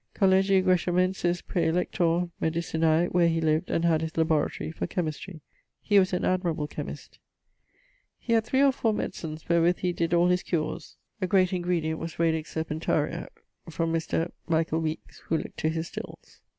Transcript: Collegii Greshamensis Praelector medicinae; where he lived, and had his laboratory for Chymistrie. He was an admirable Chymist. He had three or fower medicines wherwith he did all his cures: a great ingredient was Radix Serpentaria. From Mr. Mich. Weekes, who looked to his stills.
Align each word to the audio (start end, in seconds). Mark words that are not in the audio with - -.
Collegii 0.15 0.63
Greshamensis 0.63 1.43
Praelector 1.43 2.31
medicinae; 2.41 3.07
where 3.09 3.27
he 3.27 3.39
lived, 3.39 3.69
and 3.69 3.85
had 3.85 4.01
his 4.01 4.17
laboratory 4.17 4.71
for 4.71 4.87
Chymistrie. 4.87 5.41
He 5.79 5.99
was 5.99 6.11
an 6.11 6.25
admirable 6.25 6.67
Chymist. 6.67 7.19
He 8.17 8.33
had 8.33 8.43
three 8.43 8.63
or 8.63 8.71
fower 8.71 8.93
medicines 8.93 9.47
wherwith 9.47 9.77
he 9.81 9.93
did 9.93 10.11
all 10.11 10.29
his 10.29 10.41
cures: 10.41 10.97
a 11.21 11.27
great 11.27 11.53
ingredient 11.53 11.99
was 11.99 12.17
Radix 12.17 12.51
Serpentaria. 12.51 13.27
From 13.69 13.93
Mr. 13.93 14.31
Mich. 14.49 14.71
Weekes, 14.71 15.19
who 15.25 15.37
looked 15.37 15.57
to 15.57 15.69
his 15.69 15.89
stills. 15.89 16.39